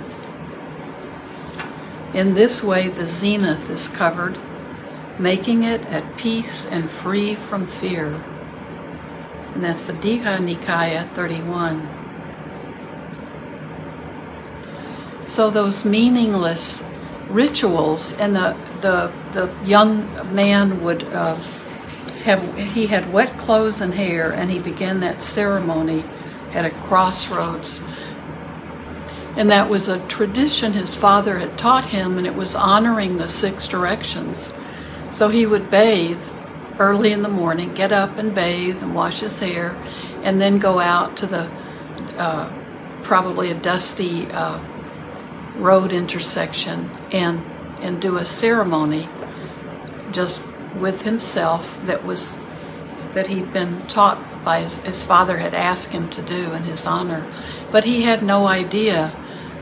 In 2.13 2.35
this 2.35 2.63
way, 2.63 2.87
the 2.87 3.07
zenith 3.07 3.69
is 3.69 3.87
covered, 3.87 4.37
making 5.19 5.63
it 5.63 5.85
at 5.87 6.17
peace 6.17 6.65
and 6.65 6.89
free 6.89 7.35
from 7.35 7.67
fear. 7.67 8.23
And 9.53 9.63
that's 9.63 9.83
the 9.83 9.93
Digha 9.93 10.37
Nikaya 10.37 11.09
31. 11.13 11.87
So 15.27 15.49
those 15.49 15.83
meaningless 15.83 16.83
rituals, 17.29 18.17
and 18.17 18.35
the 18.35 18.55
the 18.81 19.11
the 19.33 19.51
young 19.65 20.07
man 20.33 20.81
would 20.83 21.03
uh, 21.03 21.35
have 22.27 22.57
he 22.57 22.87
had 22.87 23.11
wet 23.13 23.37
clothes 23.37 23.79
and 23.79 23.93
hair, 23.93 24.31
and 24.31 24.51
he 24.51 24.59
began 24.59 24.99
that 24.99 25.23
ceremony 25.23 26.03
at 26.51 26.65
a 26.65 26.69
crossroads. 26.69 27.83
And 29.37 29.49
that 29.49 29.69
was 29.69 29.87
a 29.87 30.05
tradition 30.07 30.73
his 30.73 30.93
father 30.93 31.37
had 31.37 31.57
taught 31.57 31.85
him, 31.85 32.17
and 32.17 32.27
it 32.27 32.35
was 32.35 32.53
honoring 32.53 33.17
the 33.17 33.27
six 33.27 33.67
directions. 33.67 34.53
So 35.09 35.29
he 35.29 35.45
would 35.45 35.71
bathe 35.71 36.21
early 36.79 37.13
in 37.13 37.21
the 37.21 37.29
morning, 37.29 37.73
get 37.73 37.91
up 37.91 38.17
and 38.17 38.35
bathe 38.35 38.83
and 38.83 38.93
wash 38.93 39.21
his 39.21 39.39
hair, 39.39 39.77
and 40.21 40.41
then 40.41 40.57
go 40.57 40.79
out 40.79 41.15
to 41.17 41.27
the 41.27 41.49
uh, 42.17 42.51
probably 43.03 43.51
a 43.51 43.55
dusty 43.55 44.25
uh, 44.31 44.59
road 45.55 45.93
intersection 45.93 46.89
and 47.11 47.41
and 47.79 48.01
do 48.01 48.17
a 48.17 48.25
ceremony 48.25 49.07
just 50.11 50.41
with 50.75 51.03
himself 51.03 51.79
that 51.85 52.05
was 52.05 52.35
that 53.13 53.27
he'd 53.27 53.51
been 53.51 53.81
taught 53.87 54.17
by 54.45 54.61
his, 54.61 54.77
his 54.77 55.01
father 55.01 55.37
had 55.37 55.53
asked 55.53 55.91
him 55.91 56.09
to 56.09 56.21
do 56.21 56.53
in 56.53 56.63
his 56.63 56.85
honor. 56.85 57.25
But 57.71 57.83
he 57.83 58.03
had 58.03 58.21
no 58.21 58.47
idea 58.47 59.09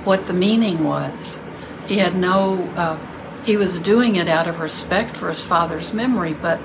what 0.04 0.28
the 0.28 0.34
meaning 0.34 0.84
was. 0.84 1.44
He 1.88 1.98
had 1.98 2.16
no 2.16 2.64
uh, 2.76 2.98
he 3.46 3.58
was 3.58 3.80
doing 3.80 4.16
it 4.16 4.28
out 4.28 4.48
of 4.48 4.60
respect 4.60 5.16
for 5.16 5.30
his 5.30 5.44
father's 5.44 5.94
memory 5.94 6.34
but 6.34 6.60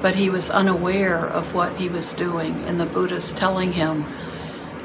but 0.00 0.14
he 0.14 0.30
was 0.30 0.48
unaware 0.48 1.26
of 1.26 1.54
what 1.54 1.76
he 1.76 1.88
was 1.88 2.14
doing. 2.14 2.54
And 2.64 2.80
the 2.80 2.86
buddha's 2.86 3.32
telling 3.32 3.72
him 3.72 4.04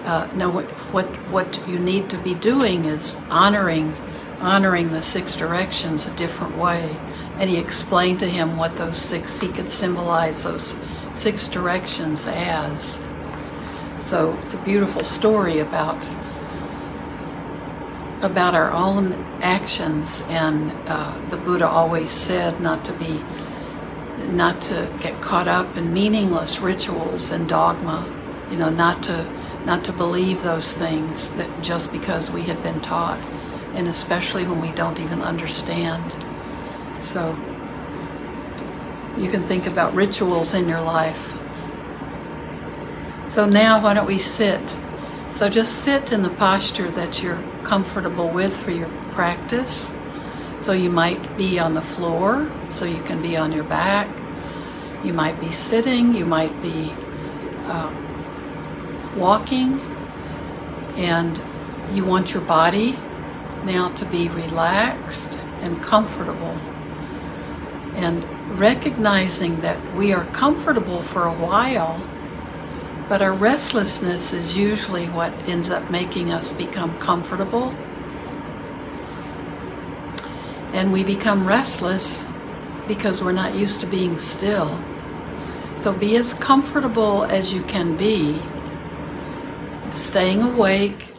uh, 0.03 0.29
no 0.35 0.49
what, 0.49 0.65
what 0.91 1.07
what 1.31 1.67
you 1.67 1.79
need 1.79 2.09
to 2.09 2.17
be 2.17 2.33
doing 2.33 2.85
is 2.85 3.17
honoring 3.29 3.95
honoring 4.39 4.91
the 4.91 5.01
six 5.01 5.35
directions 5.35 6.07
a 6.07 6.15
different 6.15 6.57
way 6.57 6.97
and 7.39 7.49
he 7.49 7.57
explained 7.57 8.19
to 8.19 8.27
him 8.27 8.57
what 8.57 8.77
those 8.77 8.99
six 8.99 9.39
he 9.39 9.49
could 9.49 9.69
symbolize 9.69 10.43
those 10.43 10.75
six 11.13 11.47
directions 11.47 12.25
as. 12.27 12.99
So 13.99 14.37
it's 14.43 14.53
a 14.53 14.59
beautiful 14.59 15.03
story 15.03 15.59
about 15.59 15.97
about 18.21 18.55
our 18.55 18.71
own 18.71 19.13
actions 19.41 20.23
and 20.29 20.71
uh, 20.87 21.17
the 21.29 21.37
buddha 21.37 21.67
always 21.67 22.11
said 22.11 22.59
not 22.61 22.83
to 22.85 22.93
be 22.93 23.21
not 24.31 24.61
to 24.61 24.89
get 25.01 25.21
caught 25.21 25.47
up 25.47 25.77
in 25.77 25.93
meaningless 25.93 26.59
rituals 26.59 27.29
and 27.29 27.47
dogma 27.47 28.07
you 28.49 28.57
know 28.57 28.69
not 28.69 29.03
to 29.03 29.23
not 29.65 29.83
to 29.83 29.91
believe 29.91 30.41
those 30.43 30.73
things 30.73 31.31
that 31.33 31.49
just 31.61 31.91
because 31.91 32.31
we 32.31 32.41
had 32.43 32.61
been 32.63 32.79
taught 32.81 33.19
and 33.75 33.87
especially 33.87 34.43
when 34.45 34.61
we 34.61 34.71
don't 34.71 34.99
even 34.99 35.21
understand 35.21 36.24
so 37.05 37.29
you 39.17 39.29
can 39.29 39.41
think 39.41 39.67
about 39.67 39.93
rituals 39.93 40.53
in 40.53 40.67
your 40.67 40.81
life. 40.81 41.33
So 43.29 43.45
now, 43.45 43.81
why 43.81 43.93
don't 43.93 44.07
we 44.07 44.19
sit? 44.19 44.61
So 45.31 45.49
just 45.49 45.83
sit 45.83 46.11
in 46.11 46.23
the 46.23 46.29
posture 46.29 46.89
that 46.91 47.21
you're 47.21 47.41
comfortable 47.63 48.29
with 48.29 48.55
for 48.55 48.71
your 48.71 48.89
practice. 49.11 49.91
So 50.59 50.71
you 50.71 50.89
might 50.89 51.37
be 51.37 51.59
on 51.59 51.73
the 51.73 51.81
floor, 51.81 52.49
so 52.71 52.85
you 52.85 53.01
can 53.03 53.21
be 53.21 53.37
on 53.37 53.51
your 53.51 53.65
back. 53.65 54.07
You 55.03 55.13
might 55.13 55.39
be 55.39 55.51
sitting, 55.51 56.15
you 56.15 56.25
might 56.25 56.61
be 56.61 56.93
uh, 57.65 57.93
walking, 59.15 59.79
and 60.97 61.39
you 61.93 62.05
want 62.05 62.33
your 62.33 62.43
body 62.43 62.97
now 63.63 63.89
to 63.95 64.05
be 64.05 64.29
relaxed 64.29 65.37
and 65.61 65.81
comfortable 65.81 66.57
and 67.95 68.23
recognizing 68.59 69.61
that 69.61 69.95
we 69.95 70.13
are 70.13 70.25
comfortable 70.25 71.01
for 71.01 71.23
a 71.23 71.33
while, 71.33 72.01
but 73.07 73.21
our 73.21 73.33
restlessness 73.33 74.33
is 74.33 74.55
usually 74.55 75.07
what 75.07 75.31
ends 75.47 75.69
up 75.69 75.89
making 75.89 76.31
us 76.31 76.51
become 76.51 76.97
comfortable. 76.97 77.73
And 80.73 80.91
we 80.91 81.03
become 81.03 81.47
restless 81.47 82.25
because 82.87 83.23
we're 83.23 83.31
not 83.31 83.55
used 83.55 83.79
to 83.81 83.87
being 83.87 84.19
still. 84.19 84.79
So 85.77 85.93
be 85.93 86.15
as 86.17 86.33
comfortable 86.33 87.23
as 87.25 87.53
you 87.53 87.63
can 87.63 87.95
be, 87.95 88.41
staying 89.93 90.41
awake. 90.41 91.13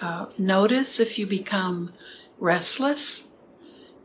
Uh, 0.00 0.26
notice 0.38 1.00
if 1.00 1.18
you 1.18 1.26
become 1.26 1.92
restless 2.38 3.27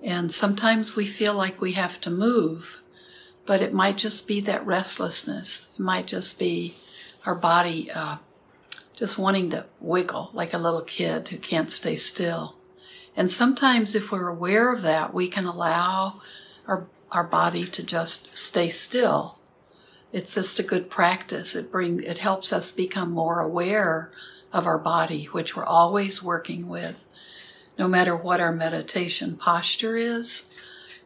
and 0.04 0.34
sometimes 0.34 0.96
we 0.96 1.06
feel 1.06 1.34
like 1.34 1.62
we 1.62 1.72
have 1.72 2.02
to 2.02 2.10
move, 2.12 2.82
but 3.46 3.62
it 3.62 3.74
might 3.74 3.98
just 3.98 4.28
be 4.28 4.42
that 4.42 4.66
restlessness. 4.66 5.70
It 5.76 5.82
might 5.82 6.08
just 6.08 6.38
be 6.38 6.76
our 7.26 7.36
body 7.36 7.90
uh, 7.90 8.18
just 8.94 9.18
wanting 9.18 9.50
to 9.52 9.66
wiggle 9.80 10.30
like 10.34 10.54
a 10.54 10.58
little 10.58 10.82
kid 10.82 11.30
who 11.30 11.38
can't 11.38 11.72
stay 11.72 11.96
still. 11.96 12.56
And 13.16 13.32
sometimes, 13.32 13.96
if 13.96 14.12
we're 14.12 14.28
aware 14.28 14.74
of 14.74 14.82
that, 14.82 15.14
we 15.14 15.30
can 15.30 15.46
allow 15.46 16.22
our, 16.68 16.88
our 17.12 17.24
body 17.24 17.66
to 17.66 17.84
just 17.84 18.38
stay 18.38 18.70
still. 18.70 19.38
It's 20.12 20.36
just 20.36 20.60
a 20.60 20.64
good 20.64 20.90
practice. 20.90 21.56
It 21.56 21.72
bring 21.72 22.04
it 22.04 22.18
helps 22.18 22.52
us 22.52 22.72
become 22.72 23.12
more 23.12 23.40
aware 23.40 24.12
of 24.52 24.68
our 24.68 24.78
body, 24.78 25.26
which 25.26 25.56
we're 25.56 25.66
always 25.66 26.22
working 26.22 26.68
with 26.68 27.08
no 27.78 27.88
matter 27.88 28.16
what 28.16 28.40
our 28.40 28.52
meditation 28.52 29.36
posture 29.36 29.98
is, 29.98 30.54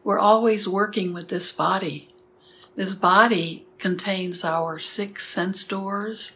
we're 0.04 0.18
always 0.18 0.68
working 0.68 1.12
with 1.12 1.28
this 1.28 1.52
body. 1.52 2.08
This 2.74 2.94
body 2.94 3.66
contains 3.78 4.44
our 4.44 4.78
six 4.78 5.26
sense 5.26 5.64
doors, 5.64 6.32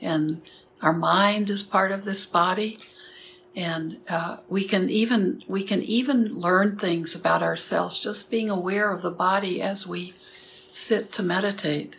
and 0.00 0.42
our 0.80 0.92
mind 0.92 1.50
is 1.50 1.62
part 1.62 1.92
of 1.92 2.04
this 2.04 2.24
body. 2.26 2.78
And 3.56 3.98
uh, 4.08 4.38
we 4.48 4.64
can 4.64 4.88
even 4.88 5.42
we 5.48 5.64
can 5.64 5.82
even 5.82 6.34
learn 6.34 6.76
things 6.76 7.14
about 7.14 7.42
ourselves 7.42 7.98
just 7.98 8.30
being 8.30 8.48
aware 8.48 8.92
of 8.92 9.02
the 9.02 9.10
body 9.10 9.60
as 9.60 9.86
we 9.86 10.14
sit 10.72 11.12
to 11.12 11.22
meditate. 11.22 11.98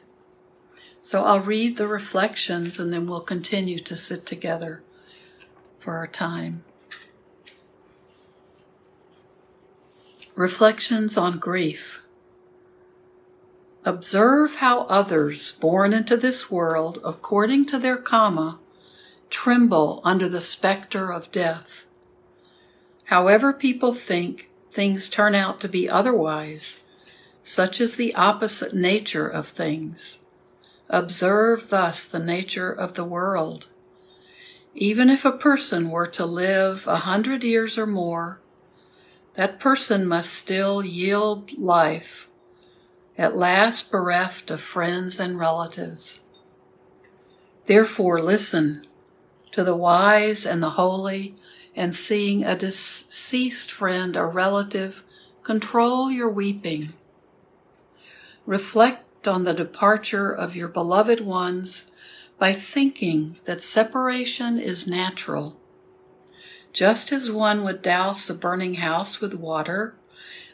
So 1.01 1.25
I'll 1.25 1.41
read 1.41 1.77
the 1.77 1.87
reflections, 1.87 2.79
and 2.79 2.93
then 2.93 3.07
we'll 3.07 3.21
continue 3.21 3.81
to 3.81 3.97
sit 3.97 4.25
together 4.25 4.81
for 5.79 5.97
our 5.97 6.07
time. 6.07 6.63
Reflections 10.41 11.19
on 11.19 11.37
Grief. 11.37 12.01
Observe 13.85 14.55
how 14.55 14.85
others 14.85 15.51
born 15.51 15.93
into 15.93 16.17
this 16.17 16.49
world 16.49 16.97
according 17.05 17.67
to 17.67 17.77
their 17.77 17.97
karma 17.97 18.57
tremble 19.29 20.01
under 20.03 20.27
the 20.27 20.41
specter 20.41 21.13
of 21.13 21.31
death. 21.31 21.85
However 23.03 23.53
people 23.53 23.93
think, 23.93 24.49
things 24.71 25.09
turn 25.09 25.35
out 25.35 25.61
to 25.61 25.69
be 25.69 25.87
otherwise. 25.87 26.81
Such 27.43 27.79
is 27.79 27.95
the 27.95 28.15
opposite 28.15 28.73
nature 28.73 29.27
of 29.27 29.47
things. 29.47 30.21
Observe 30.89 31.69
thus 31.69 32.07
the 32.07 32.17
nature 32.17 32.71
of 32.71 32.95
the 32.95 33.05
world. 33.05 33.67
Even 34.73 35.07
if 35.11 35.23
a 35.23 35.31
person 35.31 35.91
were 35.91 36.07
to 36.07 36.25
live 36.25 36.87
a 36.87 37.05
hundred 37.05 37.43
years 37.43 37.77
or 37.77 37.85
more, 37.85 38.40
that 39.35 39.59
person 39.59 40.05
must 40.05 40.33
still 40.33 40.83
yield 40.83 41.57
life, 41.57 42.29
at 43.17 43.35
last 43.35 43.91
bereft 43.91 44.51
of 44.51 44.59
friends 44.59 45.19
and 45.19 45.39
relatives. 45.39 46.21
Therefore, 47.65 48.21
listen 48.21 48.85
to 49.51 49.63
the 49.63 49.75
wise 49.75 50.45
and 50.45 50.61
the 50.61 50.71
holy, 50.71 51.35
and 51.75 51.95
seeing 51.95 52.43
a 52.43 52.57
deceased 52.57 53.71
friend 53.71 54.17
or 54.17 54.27
relative, 54.27 55.03
control 55.43 56.11
your 56.11 56.29
weeping. 56.29 56.93
Reflect 58.45 59.27
on 59.27 59.43
the 59.43 59.53
departure 59.53 60.31
of 60.31 60.55
your 60.55 60.67
beloved 60.67 61.21
ones 61.21 61.91
by 62.37 62.53
thinking 62.53 63.37
that 63.45 63.61
separation 63.61 64.59
is 64.59 64.87
natural 64.87 65.60
just 66.73 67.11
as 67.11 67.31
one 67.31 67.63
would 67.63 67.81
douse 67.81 68.29
a 68.29 68.33
burning 68.33 68.75
house 68.75 69.19
with 69.19 69.33
water, 69.33 69.95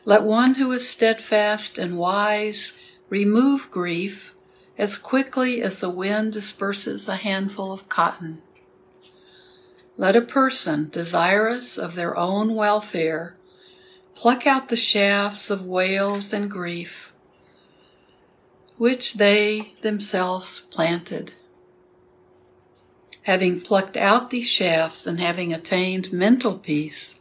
let 0.06 0.24
one 0.24 0.56
who 0.56 0.72
is 0.72 0.90
steadfast 0.90 1.78
and 1.78 1.98
wise 1.98 2.80
remove 3.10 3.70
grief 3.72 4.34
as 4.78 4.98
quickly 4.98 5.62
as 5.62 5.80
the 5.80 5.90
wind 5.90 6.34
disperses 6.34 7.08
a 7.08 7.18
handful 7.18 7.72
of 7.72 7.90
cotton. 7.90 8.42
Let 9.96 10.16
a 10.16 10.22
person 10.22 10.90
desirous 10.90 11.78
of 11.78 11.96
their 11.96 12.16
own 12.16 12.56
welfare 12.56 13.36
pluck 14.16 14.46
out 14.48 14.70
the 14.70 14.76
shafts 14.76 15.50
of 15.50 15.66
wails 15.66 16.34
and 16.34 16.50
grief 16.50 17.12
which 18.78 19.16
they 19.16 19.74
themselves 19.82 20.60
planted. 20.60 21.34
Having 23.28 23.60
plucked 23.60 23.98
out 23.98 24.30
these 24.30 24.48
shafts 24.48 25.06
and 25.06 25.20
having 25.20 25.52
attained 25.52 26.14
mental 26.14 26.58
peace, 26.58 27.20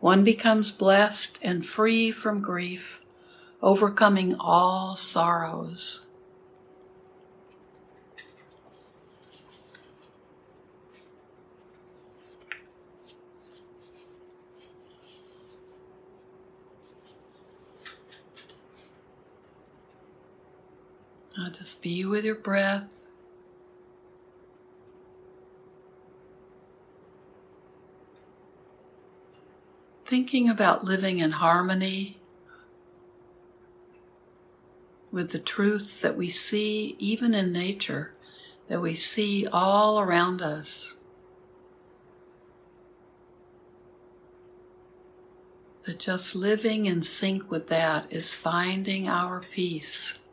one 0.00 0.24
becomes 0.24 0.72
blessed 0.72 1.38
and 1.40 1.64
free 1.64 2.10
from 2.10 2.42
grief, 2.42 3.00
overcoming 3.62 4.34
all 4.40 4.96
sorrows. 4.96 6.06
Now 21.36 21.50
just 21.50 21.80
be 21.80 22.04
with 22.04 22.24
your 22.24 22.34
breath. 22.34 22.97
Thinking 30.08 30.48
about 30.48 30.84
living 30.84 31.18
in 31.18 31.32
harmony 31.32 32.16
with 35.12 35.32
the 35.32 35.38
truth 35.38 36.00
that 36.00 36.16
we 36.16 36.30
see 36.30 36.96
even 36.98 37.34
in 37.34 37.52
nature, 37.52 38.14
that 38.68 38.80
we 38.80 38.94
see 38.94 39.46
all 39.46 40.00
around 40.00 40.40
us. 40.40 40.96
That 45.84 45.98
just 45.98 46.34
living 46.34 46.86
in 46.86 47.02
sync 47.02 47.50
with 47.50 47.68
that 47.68 48.10
is 48.10 48.32
finding 48.32 49.08
our 49.08 49.40
peace. 49.40 50.24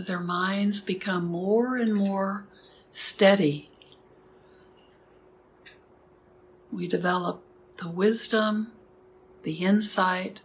As 0.00 0.06
their 0.06 0.18
minds 0.18 0.80
become 0.80 1.26
more 1.26 1.76
and 1.76 1.94
more 1.94 2.46
steady, 2.90 3.70
we 6.72 6.88
develop 6.88 7.42
the 7.76 7.88
wisdom, 7.88 8.72
the 9.42 9.56
insight 9.56 10.40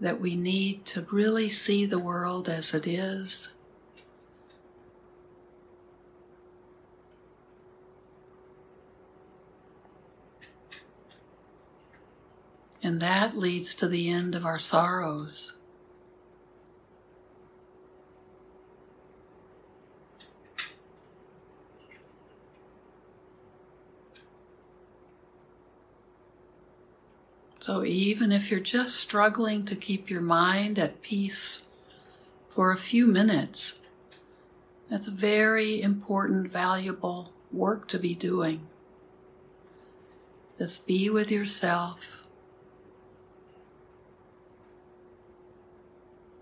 that 0.00 0.18
we 0.18 0.36
need 0.36 0.86
to 0.86 1.06
really 1.12 1.50
see 1.50 1.84
the 1.84 1.98
world 1.98 2.48
as 2.48 2.72
it 2.72 2.86
is. 2.86 3.50
And 12.82 13.00
that 13.00 13.36
leads 13.36 13.74
to 13.76 13.86
the 13.86 14.08
end 14.08 14.34
of 14.34 14.46
our 14.46 14.58
sorrows. 14.58 15.58
So, 27.62 27.84
even 27.84 28.32
if 28.32 28.50
you're 28.50 28.58
just 28.58 28.96
struggling 28.96 29.64
to 29.66 29.76
keep 29.76 30.10
your 30.10 30.20
mind 30.20 30.80
at 30.80 31.00
peace 31.00 31.68
for 32.50 32.72
a 32.72 32.76
few 32.76 33.06
minutes, 33.06 33.86
that's 34.90 35.06
very 35.06 35.80
important, 35.80 36.50
valuable 36.50 37.32
work 37.52 37.86
to 37.86 38.00
be 38.00 38.16
doing. 38.16 38.66
Just 40.58 40.88
be 40.88 41.08
with 41.08 41.30
yourself. 41.30 42.00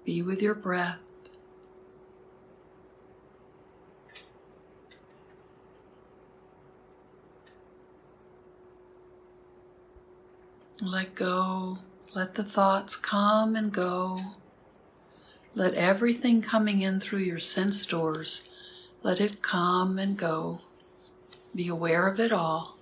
Be 0.06 0.22
with 0.22 0.40
your 0.40 0.54
breath. 0.54 1.09
Let 10.82 11.14
go. 11.14 11.78
Let 12.14 12.34
the 12.34 12.44
thoughts 12.44 12.96
come 12.96 13.54
and 13.54 13.70
go. 13.70 14.18
Let 15.54 15.74
everything 15.74 16.40
coming 16.40 16.80
in 16.80 17.00
through 17.00 17.20
your 17.20 17.38
sense 17.38 17.84
doors, 17.84 18.48
let 19.02 19.20
it 19.20 19.42
come 19.42 19.98
and 19.98 20.16
go. 20.16 20.60
Be 21.54 21.68
aware 21.68 22.06
of 22.06 22.18
it 22.18 22.32
all. 22.32 22.78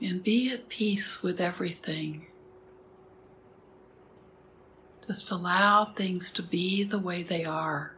And 0.00 0.22
be 0.22 0.50
at 0.50 0.68
peace 0.68 1.22
with 1.22 1.40
everything. 1.40 2.26
Just 5.06 5.30
allow 5.30 5.86
things 5.86 6.30
to 6.32 6.42
be 6.42 6.84
the 6.84 6.98
way 6.98 7.22
they 7.22 7.44
are. 7.44 7.92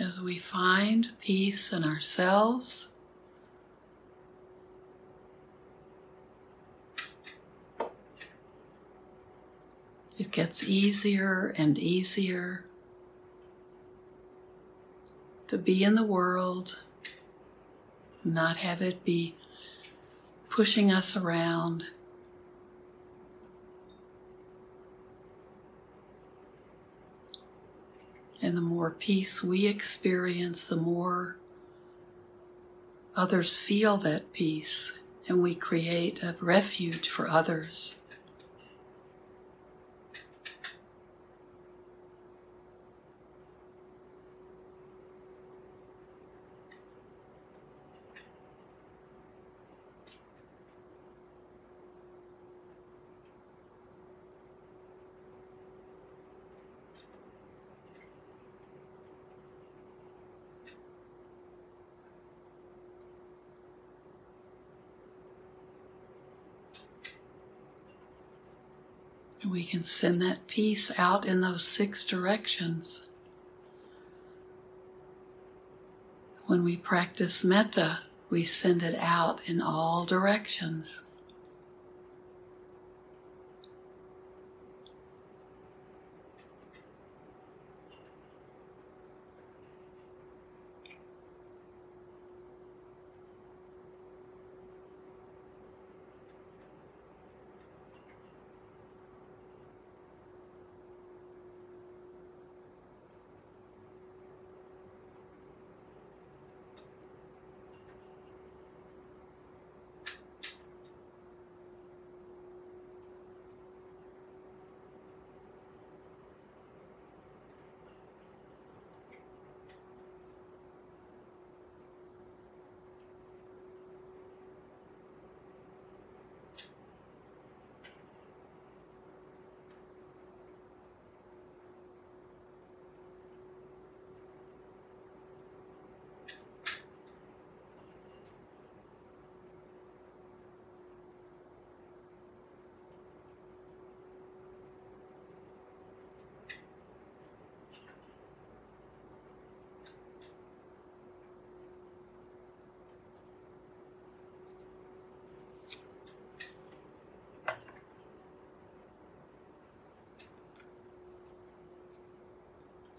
as 0.00 0.20
we 0.20 0.38
find 0.98 1.18
peace 1.20 1.72
in 1.72 1.84
ourselves. 1.84 2.88
It 10.18 10.32
gets 10.32 10.64
easier 10.64 11.54
and 11.56 11.78
easier 11.78 12.64
to 15.46 15.56
be 15.56 15.84
in 15.84 15.94
the 15.94 16.02
world, 16.02 16.78
not 18.24 18.56
have 18.56 18.82
it 18.82 19.04
be 19.04 19.36
pushing 20.50 20.90
us 20.90 21.16
around. 21.16 21.84
And 28.40 28.56
the 28.56 28.60
more 28.60 28.90
peace 28.90 29.42
we 29.42 29.66
experience, 29.66 30.66
the 30.66 30.76
more 30.76 31.36
others 33.16 33.56
feel 33.56 33.96
that 33.98 34.32
peace, 34.32 34.92
and 35.26 35.42
we 35.42 35.54
create 35.54 36.22
a 36.22 36.36
refuge 36.40 37.08
for 37.08 37.28
others. 37.28 37.96
We 69.48 69.64
can 69.64 69.82
send 69.82 70.20
that 70.22 70.46
peace 70.46 70.92
out 70.98 71.24
in 71.24 71.40
those 71.40 71.66
six 71.66 72.04
directions. 72.04 73.10
When 76.46 76.64
we 76.64 76.76
practice 76.76 77.42
metta, 77.42 78.00
we 78.28 78.44
send 78.44 78.82
it 78.82 78.94
out 78.98 79.40
in 79.46 79.62
all 79.62 80.04
directions. 80.04 81.02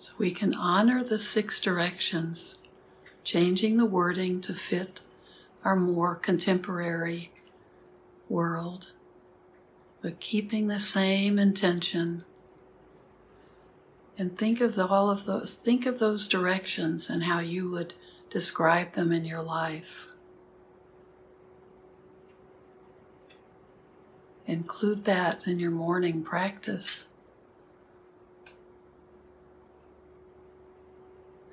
So 0.09 0.15
we 0.17 0.31
can 0.31 0.55
honor 0.55 1.03
the 1.03 1.19
six 1.19 1.61
directions, 1.61 2.63
changing 3.23 3.77
the 3.77 3.85
wording 3.85 4.41
to 4.41 4.55
fit 4.55 5.01
our 5.63 5.75
more 5.75 6.15
contemporary 6.15 7.31
world, 8.27 8.91
but 10.01 10.19
keeping 10.19 10.65
the 10.65 10.79
same 10.79 11.37
intention. 11.37 12.23
And 14.17 14.35
think 14.35 14.61
of 14.61 14.73
the, 14.73 14.87
all 14.87 15.11
of 15.11 15.25
those, 15.25 15.53
think 15.53 15.85
of 15.85 15.99
those 15.99 16.27
directions 16.27 17.07
and 17.07 17.25
how 17.25 17.39
you 17.39 17.69
would 17.69 17.93
describe 18.31 18.93
them 18.93 19.11
in 19.11 19.25
your 19.25 19.43
life. 19.43 20.07
Include 24.47 25.05
that 25.05 25.45
in 25.45 25.59
your 25.59 25.69
morning 25.69 26.23
practice 26.23 27.08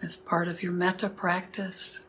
as 0.03 0.17
part 0.17 0.49
of 0.49 0.63
your 0.63 0.73
metta 0.73 1.09
practice. 1.09 2.05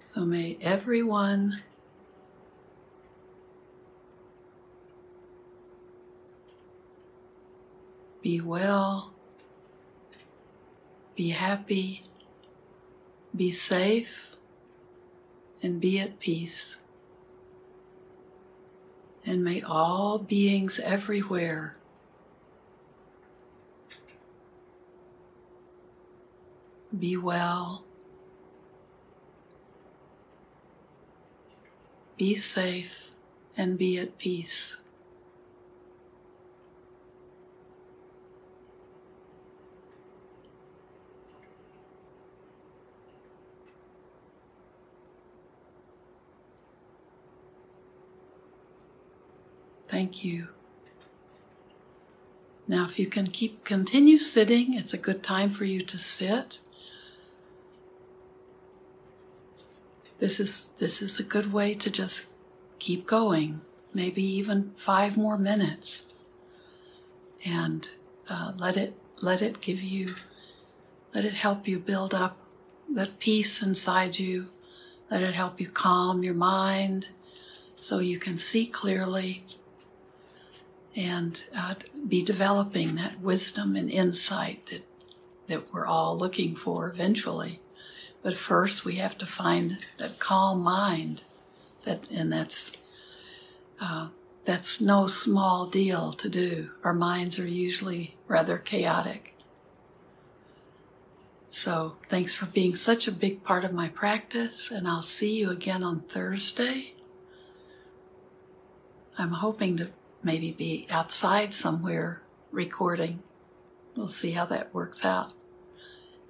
So 0.00 0.26
may 0.26 0.58
everyone 0.60 1.62
be 8.20 8.42
well, 8.42 9.14
be 11.16 11.30
happy, 11.30 12.02
be 13.34 13.52
safe, 13.52 14.36
and 15.62 15.80
be 15.80 15.98
at 15.98 16.18
peace. 16.20 16.81
And 19.24 19.44
may 19.44 19.62
all 19.62 20.18
beings 20.18 20.80
everywhere 20.80 21.76
be 26.98 27.16
well, 27.16 27.84
be 32.18 32.34
safe, 32.34 33.10
and 33.56 33.78
be 33.78 33.98
at 33.98 34.18
peace. 34.18 34.81
Thank 49.92 50.24
you. 50.24 50.48
Now, 52.66 52.86
if 52.86 52.98
you 52.98 53.06
can 53.06 53.26
keep 53.26 53.62
continue 53.62 54.18
sitting, 54.18 54.72
it's 54.72 54.94
a 54.94 54.98
good 54.98 55.22
time 55.22 55.50
for 55.50 55.66
you 55.66 55.82
to 55.82 55.98
sit. 55.98 56.60
This 60.18 60.40
is 60.40 60.70
this 60.78 61.02
is 61.02 61.20
a 61.20 61.22
good 61.22 61.52
way 61.52 61.74
to 61.74 61.90
just 61.90 62.32
keep 62.78 63.06
going, 63.06 63.60
maybe 63.92 64.24
even 64.24 64.70
five 64.76 65.18
more 65.18 65.36
minutes, 65.36 66.24
and 67.44 67.86
uh, 68.30 68.54
let 68.56 68.78
it 68.78 68.94
let 69.20 69.42
it 69.42 69.60
give 69.60 69.82
you, 69.82 70.14
let 71.14 71.26
it 71.26 71.34
help 71.34 71.68
you 71.68 71.78
build 71.78 72.14
up 72.14 72.38
that 72.88 73.18
peace 73.18 73.62
inside 73.62 74.18
you. 74.18 74.46
Let 75.10 75.20
it 75.20 75.34
help 75.34 75.60
you 75.60 75.68
calm 75.68 76.24
your 76.24 76.32
mind, 76.32 77.08
so 77.76 77.98
you 77.98 78.18
can 78.18 78.38
see 78.38 78.64
clearly 78.64 79.44
and 80.94 81.42
uh, 81.56 81.74
be 82.08 82.22
developing 82.22 82.96
that 82.96 83.20
wisdom 83.20 83.76
and 83.76 83.90
insight 83.90 84.66
that 84.66 84.86
that 85.48 85.72
we're 85.72 85.86
all 85.86 86.16
looking 86.16 86.54
for 86.54 86.88
eventually. 86.88 87.60
But 88.22 88.34
first, 88.34 88.84
we 88.84 88.96
have 88.96 89.18
to 89.18 89.26
find 89.26 89.78
that 89.98 90.18
calm 90.18 90.62
mind. 90.62 91.22
That 91.84 92.08
and 92.10 92.32
that's 92.32 92.82
uh, 93.80 94.08
that's 94.44 94.80
no 94.80 95.06
small 95.06 95.66
deal 95.66 96.12
to 96.12 96.28
do. 96.28 96.70
Our 96.84 96.94
minds 96.94 97.38
are 97.38 97.46
usually 97.46 98.16
rather 98.28 98.58
chaotic. 98.58 99.34
So, 101.50 101.96
thanks 102.08 102.32
for 102.32 102.46
being 102.46 102.74
such 102.74 103.06
a 103.06 103.12
big 103.12 103.44
part 103.44 103.64
of 103.64 103.74
my 103.74 103.88
practice, 103.88 104.70
and 104.70 104.88
I'll 104.88 105.02
see 105.02 105.38
you 105.38 105.50
again 105.50 105.82
on 105.82 106.00
Thursday. 106.00 106.94
I'm 109.18 109.32
hoping 109.32 109.76
to 109.76 109.88
maybe 110.22 110.52
be 110.52 110.86
outside 110.90 111.54
somewhere 111.54 112.22
recording. 112.50 113.22
We'll 113.96 114.08
see 114.08 114.32
how 114.32 114.46
that 114.46 114.72
works 114.74 115.04
out. 115.04 115.32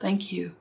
Thank 0.00 0.32
you. 0.32 0.54